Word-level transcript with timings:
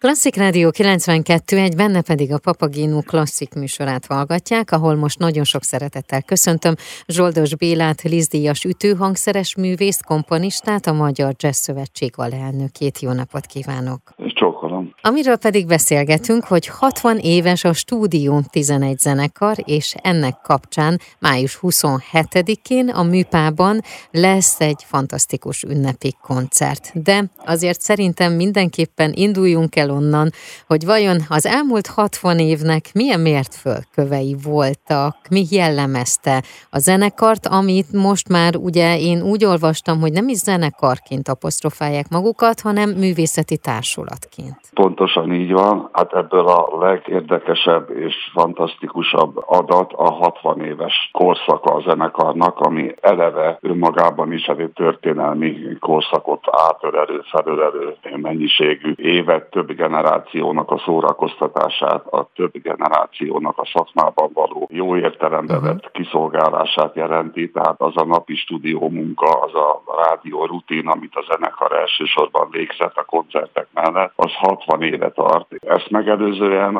Klasszik 0.00 0.36
Rádió 0.36 0.70
92, 0.70 1.56
egy 1.56 1.76
benne 1.76 2.02
pedig 2.02 2.32
a 2.32 2.38
Papagénú 2.38 3.00
klasszik 3.02 3.54
műsorát 3.54 4.06
hallgatják, 4.06 4.72
ahol 4.72 4.94
most 4.94 5.18
nagyon 5.18 5.44
sok 5.44 5.62
szeretettel 5.62 6.22
köszöntöm 6.22 6.74
Zsoldos 7.06 7.56
Bélát, 7.56 8.02
Lizdíjas 8.02 8.64
ütőhangszeres 8.64 9.56
művészt, 9.56 10.04
komponistát, 10.04 10.86
a 10.86 10.92
Magyar 10.92 11.32
Jazz 11.36 11.58
Szövetség 11.58 12.12
alelnökét. 12.16 12.98
Jó 13.00 13.12
napot 13.12 13.46
kívánok! 13.46 14.00
Csókolom. 14.16 14.57
Amiről 15.02 15.36
pedig 15.36 15.66
beszélgetünk, 15.66 16.44
hogy 16.44 16.66
60 16.66 17.18
éves 17.18 17.64
a 17.64 17.72
Stúdió 17.72 18.42
11 18.50 18.98
zenekar, 18.98 19.56
és 19.64 19.94
ennek 20.02 20.36
kapcsán 20.42 21.00
május 21.18 21.58
27-én 21.62 22.88
a 22.88 23.02
Műpában 23.02 23.80
lesz 24.10 24.60
egy 24.60 24.84
fantasztikus 24.86 25.62
ünnepi 25.62 26.16
koncert. 26.22 27.02
De 27.02 27.24
azért 27.44 27.80
szerintem 27.80 28.32
mindenképpen 28.32 29.12
induljunk 29.14 29.76
el 29.76 29.90
onnan, 29.90 30.30
hogy 30.66 30.84
vajon 30.84 31.20
az 31.28 31.46
elmúlt 31.46 31.86
60 31.86 32.38
évnek 32.38 32.90
milyen 32.92 33.20
mértföldkövei 33.20 34.36
voltak, 34.42 35.16
mi 35.30 35.46
jellemezte 35.50 36.42
a 36.70 36.78
zenekart, 36.78 37.46
amit 37.46 37.92
most 37.92 38.28
már 38.28 38.56
ugye 38.56 38.98
én 39.00 39.22
úgy 39.22 39.44
olvastam, 39.44 40.00
hogy 40.00 40.12
nem 40.12 40.28
is 40.28 40.38
zenekarként 40.38 41.28
apostrofálják 41.28 42.08
magukat, 42.08 42.60
hanem 42.60 42.90
művészeti 42.90 43.56
társulatként. 43.56 44.56
Pontosan 44.88 45.32
így 45.32 45.52
van. 45.52 45.88
Hát 45.92 46.14
ebből 46.14 46.46
a 46.46 46.78
legérdekesebb 46.78 47.90
és 47.90 48.14
fantasztikusabb 48.32 49.42
adat 49.46 49.92
a 49.92 50.12
60 50.12 50.60
éves 50.60 51.10
korszaka 51.12 51.74
a 51.74 51.80
zenekarnak, 51.80 52.58
ami 52.58 52.94
eleve 53.00 53.58
önmagában 53.60 54.32
is 54.32 54.46
egy 54.46 54.70
történelmi 54.74 55.56
korszakot 55.80 56.44
átölelő, 56.50 57.22
felölelő 57.30 57.96
mennyiségű 58.16 58.92
évet, 58.96 59.50
több 59.50 59.72
generációnak 59.72 60.70
a 60.70 60.78
szórakoztatását, 60.84 62.06
a 62.06 62.28
több 62.34 62.52
generációnak 62.52 63.58
a 63.58 63.68
szakmában 63.72 64.30
való 64.34 64.68
jó 64.72 64.96
értelembe 64.96 65.60
vett 65.60 65.74
uh-huh. 65.74 65.92
kiszolgálását 65.92 66.94
jelenti, 66.94 67.50
tehát 67.50 67.80
az 67.80 67.96
a 67.96 68.04
napi 68.04 68.34
stúdió 68.34 68.88
munka, 68.88 69.26
az 69.26 69.54
a 69.54 69.82
rádió 70.02 70.44
rutin, 70.44 70.88
amit 70.88 71.14
a 71.14 71.24
zenekar 71.30 71.72
elsősorban 71.72 72.48
végzett 72.50 72.96
a 72.96 73.04
koncertek 73.04 73.66
mellett, 73.72 74.12
az 74.16 74.32
60 74.34 74.77
éve 74.82 75.10
tart. 75.10 75.54
Ezt 75.66 75.90
megelőzően 75.90 76.78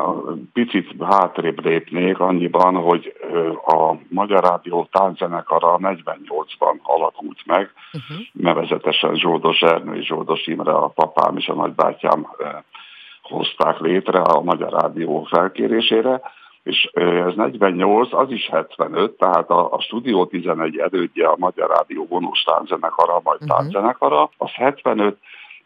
picit 0.53 0.91
hátrébb 1.05 1.65
lépnék 1.65 2.21
annyiban, 2.21 2.75
hogy 2.75 3.13
a 3.67 3.95
Magyar 4.09 4.43
Rádió 4.43 4.89
tánczenekara 4.91 5.79
48-ban 5.83 6.83
alakult 6.83 7.39
meg, 7.47 7.71
uh-huh. 7.93 8.27
nevezetesen 8.33 9.15
Zsoldos 9.15 9.61
Ernő 9.61 9.95
és 9.95 10.07
Zsoldos 10.07 10.47
Imre, 10.47 10.73
a 10.73 10.89
papám 10.89 11.37
és 11.37 11.49
a 11.49 11.55
nagybátyám 11.55 12.27
hozták 13.23 13.79
létre 13.79 14.21
a 14.21 14.41
Magyar 14.41 14.73
Rádió 14.73 15.23
felkérésére, 15.23 16.21
és 16.63 16.85
ez 16.93 17.35
48, 17.35 18.13
az 18.13 18.31
is 18.31 18.49
75, 18.49 19.13
tehát 19.13 19.51
a, 19.51 19.73
a 19.73 19.81
Studio 19.81 20.27
11 20.27 20.77
elődje 20.77 21.27
a 21.27 21.37
Magyar 21.39 21.71
Rádió 21.71 22.07
vonós 22.09 22.43
tánczenekara, 22.43 23.21
majd 23.25 23.43
uh-huh. 23.43 23.59
tánczenekara, 23.59 24.31
az 24.37 24.51
75, 24.51 25.19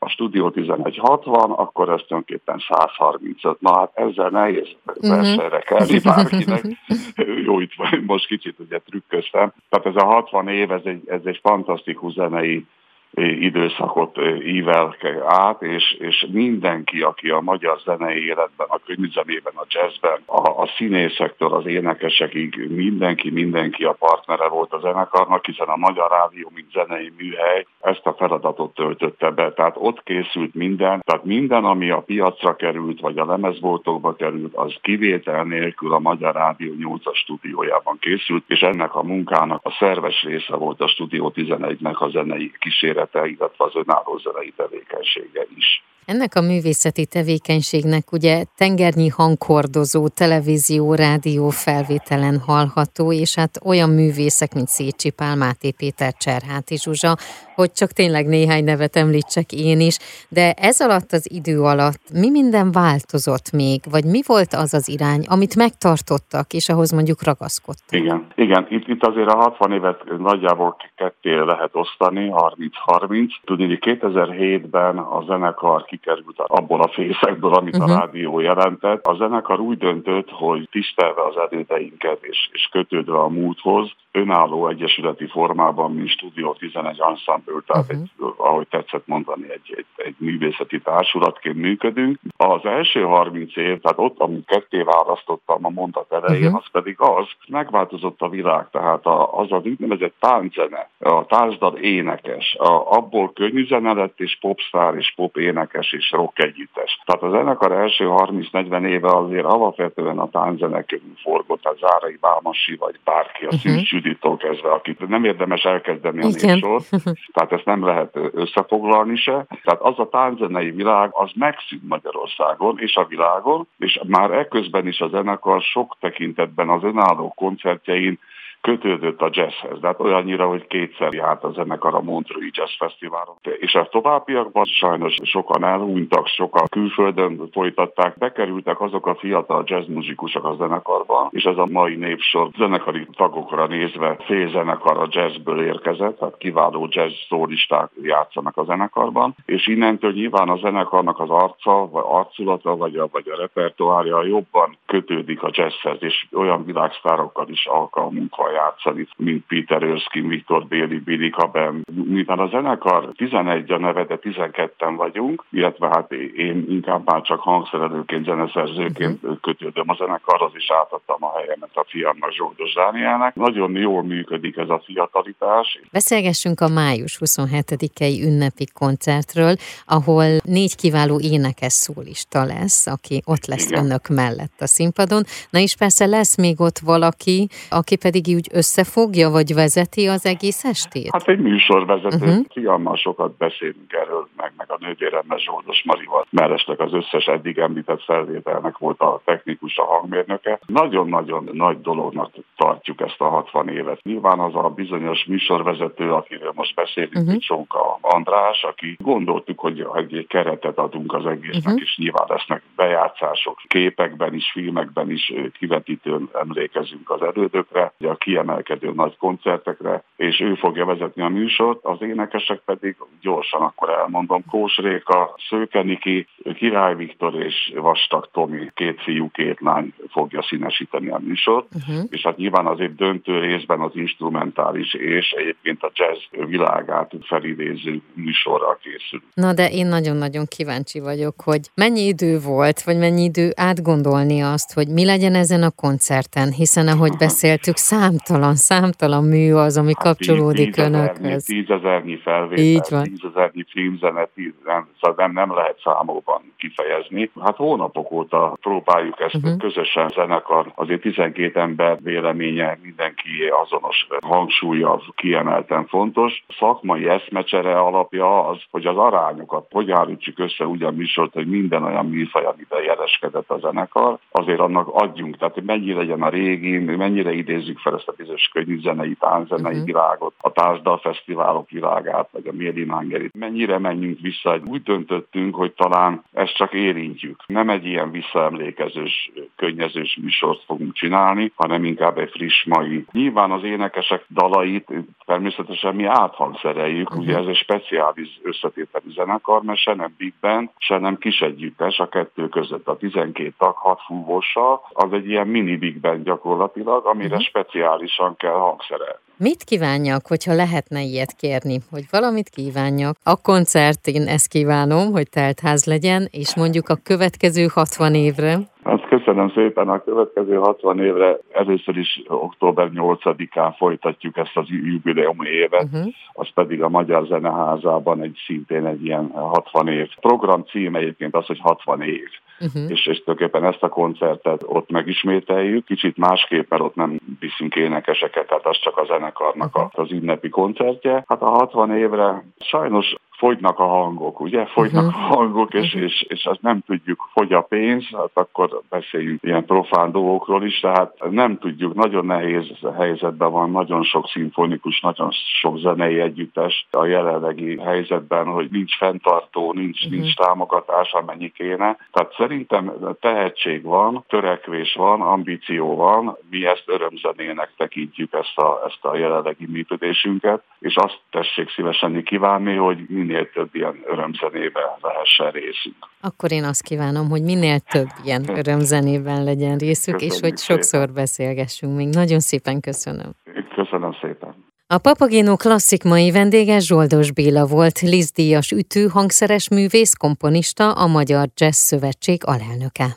a 0.02 0.08
Studio 0.08 0.50
11 0.50 0.98
60, 0.98 1.50
akkor 1.50 1.88
ez 1.88 2.00
tulajdonképpen 2.06 2.58
135. 2.68 3.60
Na 3.60 3.78
hát 3.78 3.90
ezzel 3.94 4.28
nehéz 4.28 4.68
uh-huh. 4.86 5.10
versenyre 5.10 5.58
kelni 5.58 6.00
bárkinek. 6.00 6.62
Jó, 7.46 7.60
itt 7.60 7.72
most 8.06 8.26
kicsit 8.26 8.58
ugye 8.58 8.78
trükköztem. 8.78 9.52
Tehát 9.68 9.86
ez 9.86 10.02
a 10.02 10.04
60 10.04 10.48
év, 10.48 10.70
ez 10.70 10.80
egy, 10.84 11.02
ez 11.06 11.20
egy 11.24 11.38
fantasztikus 11.42 12.12
zenei 12.12 12.66
időszakot 13.14 14.18
ível 14.44 14.96
át, 15.26 15.62
és, 15.62 15.96
és 15.98 16.26
mindenki, 16.32 17.00
aki 17.00 17.30
a 17.30 17.40
magyar 17.40 17.78
zenei 17.84 18.24
életben, 18.24 18.66
a 18.68 18.80
könyvzenében, 18.86 19.52
a 19.56 19.66
jazzben, 19.68 20.20
a, 20.26 20.62
a 20.62 20.68
színészektől 20.76 21.52
az 21.52 21.66
énekesekig 21.66 22.66
mindenki, 22.68 23.30
mindenki 23.30 23.84
a 23.84 23.92
partnere 23.92 24.48
volt 24.48 24.72
a 24.72 24.78
zenekarnak, 24.80 25.46
hiszen 25.46 25.68
a 25.68 25.76
Magyar 25.76 26.10
Rádió, 26.10 26.50
mint 26.54 26.72
zenei 26.72 27.12
műhely 27.16 27.66
ezt 27.80 28.06
a 28.06 28.14
feladatot 28.14 28.74
töltötte 28.74 29.30
be. 29.30 29.52
Tehát 29.52 29.76
ott 29.78 30.02
készült 30.02 30.54
minden, 30.54 31.02
tehát 31.04 31.24
minden, 31.24 31.64
ami 31.64 31.90
a 31.90 32.00
piacra 32.00 32.56
került, 32.56 33.00
vagy 33.00 33.18
a 33.18 33.24
lemezboltokba 33.24 34.14
került, 34.14 34.54
az 34.54 34.74
kivétel 34.80 35.44
nélkül 35.44 35.92
a 35.92 35.98
Magyar 35.98 36.34
Rádió 36.34 36.72
8-as 36.78 37.14
stúdiójában 37.14 37.98
készült, 38.00 38.44
és 38.46 38.60
ennek 38.60 38.94
a 38.94 39.02
munkának 39.02 39.60
a 39.64 39.76
szerves 39.78 40.22
része 40.22 40.56
volt 40.56 40.80
a 40.80 40.88
Stúdió 40.88 41.32
11-nek 41.34 41.98
a 41.98 42.08
zenei 42.08 42.52
kísérlet 42.58 43.01
élete, 43.02 43.26
illetve 43.26 43.64
az 43.64 43.74
önálló 43.74 44.18
zenei 44.18 44.52
tevékenysége 44.56 45.46
is. 45.56 45.82
Ennek 46.06 46.34
a 46.34 46.40
művészeti 46.40 47.06
tevékenységnek 47.06 48.12
ugye 48.12 48.44
tengernyi 48.56 49.08
hangkordozó, 49.08 50.08
televízió, 50.08 50.94
rádió 50.94 51.48
felvételen 51.48 52.38
hallható, 52.38 53.12
és 53.12 53.34
hát 53.34 53.60
olyan 53.64 53.90
művészek, 53.90 54.54
mint 54.54 54.68
Szécsi 54.68 55.10
Pál, 55.10 55.36
Máté 55.36 55.70
Péter, 55.70 56.12
Cserháti 56.12 56.76
Zsuzsa, 56.76 57.16
hogy 57.54 57.72
csak 57.72 57.90
tényleg 57.90 58.26
néhány 58.26 58.64
nevet 58.64 58.96
említsek 58.96 59.52
én 59.52 59.80
is, 59.80 59.96
de 60.28 60.52
ez 60.52 60.80
alatt 60.80 61.12
az 61.12 61.30
idő 61.32 61.60
alatt 61.60 62.02
mi 62.12 62.30
minden 62.30 62.72
változott 62.72 63.52
még, 63.52 63.80
vagy 63.90 64.04
mi 64.04 64.20
volt 64.26 64.52
az 64.52 64.74
az 64.74 64.88
irány, 64.88 65.24
amit 65.28 65.56
megtartottak, 65.56 66.52
és 66.52 66.68
ahhoz 66.68 66.90
mondjuk 66.90 67.22
ragaszkodtak? 67.22 68.00
Igen, 68.00 68.26
igen. 68.34 68.66
Itt, 68.70 68.88
itt 68.88 69.06
azért 69.06 69.28
a 69.28 69.36
60 69.36 69.72
évet 69.72 70.18
nagyjából 70.18 70.76
ketté 70.96 71.34
lehet 71.34 71.70
osztani, 71.72 72.32
30-30. 72.34 73.28
Tudni, 73.44 73.66
hogy 73.66 73.78
2007-ben 74.00 74.98
a 74.98 75.24
zenekar 75.26 75.84
kikerült 75.92 76.38
abból 76.38 76.80
a 76.80 76.88
fészekből, 76.88 77.52
amit 77.52 77.76
uh-huh. 77.76 77.90
a 77.90 77.92
mhm. 77.92 78.00
rádió 78.00 78.40
jelentett. 78.40 79.06
A 79.06 79.14
zenekar 79.14 79.60
úgy 79.60 79.78
döntött, 79.78 80.30
hogy 80.30 80.68
tisztelve 80.70 81.22
az 81.22 81.36
erődeinket 81.36 82.18
és, 82.22 82.48
és 82.52 82.68
kötődve 82.70 83.18
a 83.18 83.28
múlthoz, 83.28 83.90
önálló 84.12 84.68
egyesületi 84.68 85.26
formában, 85.26 85.92
mint 85.92 86.08
Studio 86.08 86.52
11 86.52 87.00
Ensemble, 87.00 87.60
tehát 87.66 87.84
uh-huh. 87.84 88.00
egy, 88.00 88.34
ahogy 88.36 88.68
tetszett 88.68 89.06
mondani, 89.06 89.50
egy, 89.50 89.74
egy, 89.76 89.86
egy 89.96 90.14
művészeti 90.18 90.80
társulatként 90.80 91.56
működünk. 91.56 92.18
Az 92.36 92.64
első 92.64 93.02
30 93.02 93.56
év, 93.56 93.80
tehát 93.80 93.98
ott, 93.98 94.20
amit 94.20 94.46
ketté 94.46 94.82
választottam 94.82 95.64
a 95.64 95.70
mondat 95.70 96.12
elején, 96.12 96.44
uh-huh. 96.44 96.60
az 96.64 96.70
pedig 96.72 97.00
az, 97.00 97.26
megváltozott 97.48 98.20
a 98.20 98.28
világ, 98.28 98.68
tehát 98.70 99.06
a, 99.06 99.38
az 99.38 99.52
az 99.52 99.64
úgynevezett 99.64 100.14
tánczene, 100.18 100.90
a 100.98 101.26
táncdal 101.26 101.76
énekes, 101.76 102.54
a, 102.58 102.96
abból 102.96 103.32
könnyű 103.32 103.66
zene 103.66 103.92
lett, 103.92 104.20
és 104.20 104.38
popstar, 104.40 104.96
és 104.96 105.12
pop 105.16 105.36
énekes, 105.36 105.81
és 105.90 106.10
rock 106.10 106.38
együttes. 106.38 107.00
Tehát 107.04 107.22
az 107.22 107.30
zenekar 107.30 107.72
első 107.72 108.06
30-40 108.08 108.86
éve 108.86 109.08
azért 109.08 109.44
alapvetően 109.44 110.18
a 110.18 110.28
tánczene 110.28 110.82
körül 110.82 111.14
forgott, 111.22 111.64
a 111.64 111.74
Zárai 111.80 112.18
Bálmasi, 112.20 112.76
vagy 112.76 112.98
bárki, 113.04 113.44
a 113.44 113.48
uh-huh. 113.54 113.90
Juditól 113.90 114.36
kezdve, 114.36 114.70
akit 114.70 115.08
nem 115.08 115.24
érdemes 115.24 115.62
elkezdeni 115.62 116.22
a 116.22 116.28
népsort, 116.40 116.88
tehát 117.34 117.52
ezt 117.52 117.64
nem 117.64 117.84
lehet 117.84 118.18
összefoglalni 118.32 119.16
se. 119.16 119.46
Tehát 119.62 119.80
az 119.80 119.98
a 119.98 120.08
tánczenei 120.08 120.70
világ, 120.70 121.10
az 121.12 121.30
megszűnt 121.34 121.88
Magyarországon 121.88 122.78
és 122.78 122.96
a 122.96 123.04
világon, 123.04 123.66
és 123.78 124.00
már 124.06 124.30
ekközben 124.30 124.86
is 124.86 125.00
a 125.00 125.08
zenekar 125.08 125.62
sok 125.62 125.96
tekintetben 126.00 126.68
az 126.68 126.82
önálló 126.82 127.32
koncertjein 127.36 128.18
kötődött 128.62 129.20
a 129.20 129.30
jazzhez, 129.32 129.80
de 129.80 129.86
hát 129.86 130.00
olyannyira, 130.00 130.48
hogy 130.48 130.66
kétszer 130.66 131.12
járt 131.12 131.44
a 131.44 131.50
zenekar 131.50 131.94
a 131.94 132.02
Montreux 132.02 132.50
Jazz 132.52 132.76
Fesztiválon. 132.78 133.36
És 133.42 133.74
a 133.74 133.88
továbbiakban 133.90 134.64
sajnos 134.64 135.14
sokan 135.22 135.64
elhunytak, 135.64 136.26
sokan 136.26 136.66
külföldön 136.70 137.48
folytatták, 137.52 138.18
bekerültek 138.18 138.80
azok 138.80 139.06
a 139.06 139.14
fiatal 139.14 139.62
jazzmuzikusok 139.66 140.44
a 140.44 140.54
zenekarba, 140.54 141.28
és 141.30 141.44
ez 141.44 141.56
a 141.56 141.66
mai 141.70 141.96
népsor 141.96 142.48
zenekari 142.56 143.06
tagokra 143.16 143.66
nézve 143.66 144.16
fél 144.26 144.48
zenekar 144.48 144.98
a 144.98 145.06
jazzből 145.10 145.64
érkezett, 145.64 146.18
hát 146.20 146.38
kiváló 146.38 146.88
jazz 146.90 147.12
szólisták 147.28 147.90
játszanak 148.02 148.56
a 148.56 148.64
zenekarban, 148.64 149.34
és 149.46 149.66
innentől 149.66 150.12
nyilván 150.12 150.48
a 150.48 150.56
zenekarnak 150.56 151.20
az 151.20 151.30
arca, 151.30 151.88
vagy 151.90 152.04
arculata, 152.06 152.76
vagy 152.76 152.96
a, 152.96 153.08
vagy 153.12 153.28
a 153.28 153.36
repertoárja 153.36 154.24
jobban 154.24 154.76
kötődik 154.86 155.42
a 155.42 155.50
jazzhez, 155.52 155.96
és 156.00 156.26
olyan 156.32 156.64
világsztárokkal 156.64 157.48
is 157.48 157.66
alkalmunk 157.66 158.36
van 158.36 158.51
játszani, 158.52 159.08
mint 159.16 159.44
Peter 159.46 159.82
Erskine, 159.82 160.28
Viktor 160.28 160.66
Béli, 160.66 160.98
Billy 160.98 161.30
Caben. 161.30 161.84
Mivel 162.04 162.38
a 162.38 162.48
zenekar 162.48 163.12
11 163.16 163.72
a 163.72 163.78
neve, 163.78 164.04
de 164.04 164.18
12-en 164.22 164.94
vagyunk, 164.96 165.44
illetve 165.50 165.88
hát 165.88 166.12
én 166.36 166.66
inkább 166.68 167.02
már 167.04 167.22
csak 167.22 167.40
hangszerelőként, 167.40 168.24
zeneszerzőként 168.24 169.22
uh-huh. 169.22 169.40
kötődöm 169.40 169.88
a 169.88 169.94
zenekarhoz, 169.94 170.50
és 170.54 170.70
átadtam 170.70 171.24
a 171.24 171.38
helyemet 171.38 171.70
a 171.74 171.84
fiamnak, 171.88 172.32
Zsoldos 172.32 172.74
Dánielnek. 172.74 173.34
Nagyon 173.34 173.76
jól 173.76 174.02
működik 174.02 174.56
ez 174.56 174.68
a 174.68 174.82
fiatalitás. 174.84 175.80
Beszélgessünk 175.92 176.60
a 176.60 176.68
május 176.68 177.18
27-i 177.24 178.22
ünnepi 178.22 178.66
koncertről, 178.74 179.54
ahol 179.86 180.24
négy 180.44 180.76
kiváló 180.76 181.20
énekes 181.20 181.72
szólista 181.72 182.44
lesz, 182.44 182.86
aki 182.86 183.22
ott 183.24 183.46
lesz 183.46 183.70
Igen. 183.70 183.84
önök 183.84 184.08
mellett 184.08 184.60
a 184.60 184.66
színpadon. 184.66 185.22
Na 185.50 185.58
és 185.58 185.76
persze 185.76 186.06
lesz 186.06 186.36
még 186.36 186.60
ott 186.60 186.78
valaki, 186.78 187.48
aki 187.70 187.96
pedig 187.96 188.28
úgy 188.42 188.56
összefogja, 188.56 189.30
vagy 189.30 189.54
vezeti 189.54 190.06
az 190.06 190.26
egész 190.26 190.64
estét? 190.64 191.10
Hát 191.12 191.28
egy 191.28 191.38
műsorvezető, 191.38 192.26
uh-huh. 192.26 192.44
fiammal 192.50 192.96
sokat 192.96 193.36
beszélünk 193.36 193.92
erről, 193.92 194.28
meg, 194.36 194.52
meg 194.56 194.70
a 194.70 194.76
nővéremmel 194.80 195.38
Zsoldos 195.38 195.82
Marival, 195.84 196.26
mellesleg 196.30 196.80
az 196.80 196.92
összes 196.92 197.24
eddig 197.24 197.58
említett 197.58 198.02
felvételnek 198.02 198.78
volt 198.78 199.00
a 199.00 199.20
technikus, 199.24 199.78
a 199.78 199.84
hangmérnöke. 199.84 200.58
Nagyon-nagyon 200.66 201.50
nagy 201.52 201.80
dolognak 201.80 202.30
tartjuk 202.56 203.00
ezt 203.00 203.20
a 203.20 203.28
60 203.28 203.68
évet. 203.68 204.02
Nyilván 204.02 204.38
az 204.38 204.54
a 204.54 204.68
bizonyos 204.68 205.24
műsorvezető, 205.24 206.12
akiről 206.12 206.52
most 206.54 206.74
beszélünk, 206.74 207.26
uh-huh. 207.26 207.36
Csonka 207.36 207.98
András, 208.00 208.62
aki 208.62 208.96
gondoltuk, 209.00 209.58
hogy 209.58 209.86
egy 209.94 210.26
keretet 210.28 210.78
adunk 210.78 211.12
az 211.14 211.26
egésznek, 211.26 211.64
uh-huh. 211.64 211.80
és 211.80 211.96
nyilván 211.96 212.26
lesznek 212.28 212.62
bejátszások 212.76 213.60
képekben 213.68 214.34
is, 214.34 214.50
filmekben 214.52 215.10
is 215.10 215.32
kivetítőn 215.58 216.28
emlékezünk 216.32 217.10
az 217.10 217.22
erődökre, 217.22 217.92
a 217.98 218.14
kiemelkedő 218.32 218.92
nagy 218.94 219.16
koncertekre, 219.16 220.04
és 220.16 220.40
ő 220.40 220.54
fogja 220.54 220.84
vezetni 220.84 221.22
a 221.22 221.28
műsort, 221.28 221.78
az 221.82 222.02
énekesek 222.02 222.60
pedig 222.64 222.96
gyorsan 223.20 223.60
akkor 223.60 223.88
elmondom, 223.90 224.44
Kós 224.50 224.76
Réka, 224.76 225.34
Szőkeniki, 225.48 226.26
Király 226.54 226.94
Viktor 226.94 227.34
és 227.34 227.72
Vastag 227.76 228.28
Tomi, 228.32 228.70
két 228.74 229.02
fiú, 229.02 229.30
két 229.30 229.60
lány 229.60 229.94
fogja 230.10 230.42
színesíteni 230.42 231.08
a 231.08 231.18
műsort, 231.18 231.66
uh-huh. 231.74 232.04
és 232.10 232.22
hát 232.22 232.36
nyilván 232.36 232.66
azért 232.66 232.94
döntő 232.94 233.38
részben 233.38 233.80
az 233.80 233.90
instrumentális 233.94 234.94
és 234.94 235.30
egyébként 235.30 235.82
a 235.82 235.90
jazz 235.94 236.48
világát 236.48 237.10
felidéző 237.20 238.00
műsorral 238.14 238.78
készül. 238.82 239.22
Na 239.34 239.52
de 239.52 239.70
én 239.70 239.86
nagyon-nagyon 239.86 240.44
kíváncsi 240.56 241.00
vagyok, 241.00 241.34
hogy 241.44 241.60
mennyi 241.74 242.00
idő 242.00 242.38
volt, 242.38 242.82
vagy 242.82 242.98
mennyi 242.98 243.22
idő 243.22 243.50
átgondolni 243.56 244.40
azt, 244.40 244.72
hogy 244.72 244.88
mi 244.88 245.04
legyen 245.04 245.34
ezen 245.34 245.62
a 245.62 245.70
koncerten, 245.70 246.52
hiszen 246.52 246.88
ahogy 246.88 247.16
beszéltük, 247.18 247.76
számtalan, 248.24 248.54
számtalan 248.54 249.24
mű 249.24 249.52
az, 249.52 249.76
ami 249.76 249.92
hát 249.96 250.04
kapcsolódik 250.04 250.74
tíz, 250.74 250.84
önökhöz. 250.84 251.44
Tízezernyi 251.44 252.16
felvétel, 252.16 252.64
Így 252.64 252.86
van. 252.90 253.02
tízezernyi 253.02 253.64
filmzene, 253.70 254.28
tíz, 254.34 254.52
nem, 254.64 254.88
szóval 255.00 255.26
nem, 255.26 255.32
nem 255.32 255.54
lehet 255.56 255.80
számokban 255.84 256.52
kifejezni. 256.56 257.30
Hát 257.40 257.56
hónapok 257.56 258.12
óta 258.12 258.56
próbáljuk 258.60 259.20
ezt 259.20 259.34
uh-huh. 259.34 259.56
közösen 259.56 260.08
zenekar, 260.08 260.72
azért 260.74 261.00
12 261.00 261.60
ember 261.60 261.98
véleménye 262.02 262.78
mindenki 262.82 263.28
azonos 263.64 264.06
hangsúlya 264.20 265.02
kiemelten 265.14 265.86
fontos. 265.86 266.44
Szakmai 266.58 267.08
eszmecsere 267.08 267.80
alapja 267.80 268.48
az, 268.48 268.58
hogy 268.70 268.86
az 268.86 268.96
arányokat 268.96 269.66
hogy 269.70 269.90
állítsuk 269.90 270.38
össze 270.38 270.66
úgy 270.66 270.82
a 270.82 270.90
műsort, 270.90 271.32
hogy 271.32 271.46
minden 271.46 271.84
olyan 271.84 272.06
műfaj, 272.06 272.44
amiben 272.44 272.82
jeleskedett 272.82 273.50
a 273.50 273.58
zenekar, 273.58 274.18
azért 274.30 274.60
annak 274.60 274.88
adjunk, 274.88 275.36
tehát 275.36 275.54
hogy 275.54 275.62
mennyi 275.62 275.92
legyen 275.92 276.22
a 276.22 276.28
régi, 276.28 276.78
mennyire 276.78 277.32
idézzük 277.32 277.78
fel 277.78 277.94
ezt 277.94 278.11
a 278.12 278.16
bizonyos 278.16 278.50
zenei, 278.82 279.14
tánzenei 279.14 279.72
uh-huh. 279.72 279.86
világot, 279.86 280.34
a 280.40 280.52
társdalfesztiválok 280.52 281.70
világát, 281.70 282.28
vagy 282.32 282.46
a 282.46 282.52
Méri 282.52 282.84
Mangerit. 282.84 283.34
Mennyire 283.34 283.78
menjünk 283.78 284.18
vissza, 284.20 284.58
úgy 284.64 284.82
döntöttünk, 284.82 285.54
hogy 285.54 285.72
talán 285.72 286.24
ezt 286.32 286.54
csak 286.54 286.72
érintjük. 286.72 287.36
Nem 287.46 287.70
egy 287.70 287.86
ilyen 287.86 288.10
visszaemlékezős, 288.10 289.30
könnyezős 289.56 290.18
műsort 290.22 290.62
fogunk 290.66 290.92
csinálni, 290.92 291.52
hanem 291.54 291.84
inkább 291.84 292.18
egy 292.18 292.30
friss 292.30 292.64
mai. 292.64 293.04
Nyilván 293.12 293.50
az 293.50 293.64
énekesek 293.64 294.24
dalait 294.30 294.88
természetesen 295.24 295.94
mi 295.94 296.04
áthangszereljük, 296.04 297.10
uh-huh. 297.10 297.24
ugye 297.24 297.38
ez 297.38 297.46
egy 297.46 297.56
speciális 297.56 298.40
összetételű 298.42 299.10
zenekar, 299.14 299.62
mert 299.62 299.78
se 299.78 299.94
nem 299.94 300.14
big 300.16 300.34
band, 300.40 300.70
se 300.78 300.98
nem 300.98 301.18
kis 301.18 301.40
együttes 301.40 301.98
a 301.98 302.08
kettő 302.08 302.48
között. 302.48 302.88
A 302.88 302.96
12 302.96 303.54
tag, 303.58 303.76
6 303.76 304.00
fúvóssal, 304.06 304.82
az 304.92 305.12
egy 305.12 305.28
ilyen 305.28 305.46
mini 305.46 305.76
big 305.76 306.00
band 306.00 306.24
gyakorlatilag, 306.24 307.06
amire 307.06 307.26
uh-huh. 307.26 307.42
Speciálisan 307.92 308.36
kell 308.36 308.52
hangszerelni. 308.52 309.20
Mit 309.36 309.64
kívánjak, 309.64 310.26
hogyha 310.26 310.54
lehetne 310.54 311.02
ilyet 311.02 311.32
kérni, 311.32 311.78
hogy 311.90 312.04
valamit 312.10 312.48
kívánjak? 312.48 313.16
A 313.24 313.40
koncertén 313.40 314.26
ezt 314.26 314.48
kívánom, 314.48 315.12
hogy 315.12 315.28
teltház 315.28 315.84
legyen, 315.84 316.28
és 316.30 316.56
mondjuk 316.56 316.88
a 316.88 317.00
következő 317.02 317.66
60 317.74 318.14
évre. 318.14 318.58
Hát 318.84 319.08
köszönöm 319.24 319.50
szépen 319.50 319.88
a 319.88 320.02
következő 320.02 320.54
60 320.54 320.98
évre. 321.00 321.38
Először 321.52 321.96
is 321.96 322.22
október 322.26 322.90
8-án 322.94 323.74
folytatjuk 323.76 324.36
ezt 324.36 324.56
az 324.56 324.66
jubileum 324.68 325.42
évet, 325.42 325.82
uh-huh. 325.92 326.12
az 326.32 326.48
pedig 326.54 326.82
a 326.82 326.88
Magyar 326.88 327.26
Zeneházában 327.26 328.22
egy 328.22 328.38
szintén 328.46 328.86
egy 328.86 329.04
ilyen 329.04 329.30
60 329.30 329.88
év. 329.88 330.08
Program 330.20 330.64
cím 330.64 330.94
egyébként 330.94 331.34
az, 331.34 331.46
hogy 331.46 331.58
60 331.60 332.02
év 332.02 332.28
uh-huh. 332.60 332.90
és, 332.90 333.06
és 333.06 333.22
tulajdonképpen 333.22 333.64
ezt 333.64 333.82
a 333.82 333.88
koncertet 333.88 334.62
ott 334.66 334.90
megismételjük. 334.90 335.84
Kicsit 335.84 336.16
másképp, 336.16 336.70
mert 336.70 336.82
ott 336.82 336.94
nem 336.94 337.18
viszünk 337.40 337.76
énekeseket, 337.76 338.46
tehát 338.46 338.66
az 338.66 338.78
csak 338.78 338.96
a 338.96 339.04
zenekarnak 339.04 339.76
uh-huh. 339.76 339.90
az 339.92 340.10
ünnepi 340.10 340.48
koncertje. 340.48 341.24
Hát 341.26 341.42
a 341.42 341.48
60 341.48 341.96
évre 341.96 342.44
sajnos 342.58 343.14
fogynak 343.42 343.78
a 343.78 343.86
hangok, 343.86 344.40
ugye? 344.40 344.66
Fogynak 344.66 345.06
uh-huh. 345.06 345.30
a 345.30 345.34
hangok, 345.34 345.74
és, 345.74 345.86
uh-huh. 345.86 346.02
és, 346.02 346.24
és 346.28 346.44
azt 346.44 346.62
nem 346.62 346.80
tudjuk, 346.86 347.28
fogy 347.32 347.52
a 347.52 347.60
pénz, 347.60 348.04
hát 348.12 348.30
akkor 348.32 348.80
beszéljünk 348.88 349.42
ilyen 349.42 349.64
profán 349.64 350.12
dolgokról 350.12 350.64
is, 350.64 350.80
tehát 350.80 351.30
nem 351.30 351.58
tudjuk, 351.58 351.94
nagyon 351.94 352.26
nehéz 352.26 352.66
helyzetben 352.96 353.50
van, 353.50 353.70
nagyon 353.70 354.02
sok 354.02 354.28
szimfonikus, 354.28 355.00
nagyon 355.00 355.30
sok 355.60 355.78
zenei 355.78 356.20
együttes 356.20 356.86
a 356.90 357.04
jelenlegi 357.04 357.78
helyzetben, 357.78 358.46
hogy 358.46 358.68
nincs 358.70 358.96
fenntartó, 358.96 359.72
nincs, 359.72 360.04
uh-huh. 360.04 360.20
nincs 360.20 360.34
támogatás, 360.34 361.12
amennyi 361.12 361.48
kéne. 361.50 361.96
Tehát 362.12 362.34
szerintem 362.36 362.92
tehetség 363.20 363.82
van, 363.82 364.24
törekvés 364.28 364.94
van, 364.94 365.20
ambíció 365.20 365.96
van, 365.96 366.36
mi 366.50 366.66
ezt 366.66 366.84
örömzenének 366.86 367.72
tekintjük 367.76 368.32
ezt 368.32 368.58
a, 368.58 368.82
ezt 368.86 369.04
a 369.04 369.16
jelenlegi 369.16 369.66
működésünket, 369.66 370.62
és 370.78 370.96
azt 370.96 371.18
tessék 371.30 371.70
szívesen 371.70 372.22
kívánni, 372.22 372.74
hogy 372.74 372.98
minél 373.08 373.31
minél 373.32 373.50
több 373.50 373.74
ilyen 373.74 374.02
örömzenében 374.06 374.82
lehessen 375.00 375.50
részünk. 375.50 375.96
Akkor 376.20 376.52
én 376.52 376.64
azt 376.64 376.82
kívánom, 376.82 377.28
hogy 377.28 377.42
minél 377.42 377.78
több 377.78 378.08
ilyen 378.24 378.44
örömzenében 378.48 379.44
legyen 379.44 379.78
részük, 379.78 380.14
Köszönjük 380.14 380.34
és 380.34 380.40
hogy 380.40 380.58
sokszor 380.58 381.00
szépen. 381.00 381.14
beszélgessünk 381.14 381.96
még. 381.96 382.08
Nagyon 382.08 382.40
szépen 382.40 382.80
köszönöm. 382.80 383.30
Köszönöm 383.74 384.16
szépen. 384.20 384.54
A 384.86 384.98
Papagéno 384.98 385.56
klasszik 385.56 386.04
mai 386.04 386.30
vendége 386.30 386.78
Zsoldos 386.78 387.32
Béla 387.32 387.66
volt, 387.66 388.00
Lizdíjas 388.00 388.70
ütő, 388.70 389.06
hangszeres 389.06 389.68
művész, 389.68 390.14
komponista, 390.14 390.92
a 390.92 391.06
Magyar 391.06 391.48
Jazz 391.54 391.76
Szövetség 391.76 392.40
alelnöke. 392.44 393.16